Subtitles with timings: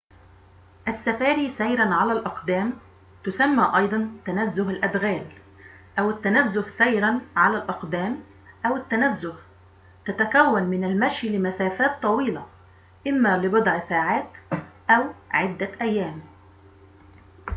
[0.87, 2.73] السفاري سيراً على الأقدام
[3.23, 5.25] تسمى أيضاً تنزه الأدغال
[5.99, 8.23] أو التنزه سيراً على الأقدام
[8.65, 9.35] أو التنزه
[10.05, 12.45] تتكون من المشي لمسافات طويلة،
[13.07, 14.29] إما لبضع ساعات
[14.89, 16.21] أو عدة أيام